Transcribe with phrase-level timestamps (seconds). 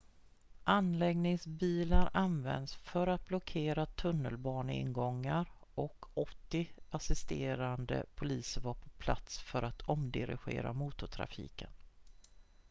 [0.63, 9.81] anläggningsbilar användes för att blockera tunnelbaneingångar och 80 assisterande poliser var på plats för att
[9.81, 11.69] omdirigera motortrafiken